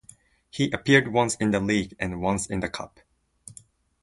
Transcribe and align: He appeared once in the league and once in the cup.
He 0.49 0.71
appeared 0.71 1.13
once 1.13 1.35
in 1.35 1.51
the 1.51 1.59
league 1.59 1.93
and 1.99 2.19
once 2.23 2.47
in 2.47 2.59
the 2.61 2.69
cup. 2.69 3.01